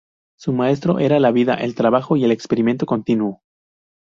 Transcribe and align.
Su 0.35 0.51
maestro 0.51 0.97
era 0.97 1.19
la 1.19 1.29
vida, 1.29 1.53
el 1.53 1.75
trabajo 1.75 2.17
y 2.17 2.23
el 2.25 2.31
experimento 2.31 2.87
continuo. 2.87 3.43